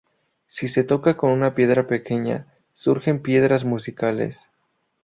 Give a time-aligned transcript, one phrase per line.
[0.47, 4.49] Si se toca con una piedra pequeña, surgen piedras musicales.